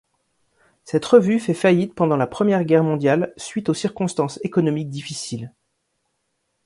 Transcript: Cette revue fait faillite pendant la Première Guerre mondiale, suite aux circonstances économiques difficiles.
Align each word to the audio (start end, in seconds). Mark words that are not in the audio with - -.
Cette 0.83 1.05
revue 1.05 1.39
fait 1.39 1.53
faillite 1.53 1.93
pendant 1.93 2.17
la 2.17 2.25
Première 2.25 2.63
Guerre 2.63 2.83
mondiale, 2.83 3.33
suite 3.37 3.69
aux 3.69 3.75
circonstances 3.75 4.39
économiques 4.43 4.89
difficiles. 4.89 5.53